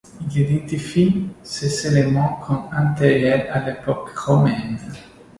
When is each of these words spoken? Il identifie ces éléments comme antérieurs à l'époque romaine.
Il 0.31 0.35
identifie 0.41 1.27
ces 1.43 1.85
éléments 1.85 2.37
comme 2.47 2.67
antérieurs 2.75 3.45
à 3.55 3.59
l'époque 3.63 4.09
romaine. 4.17 4.79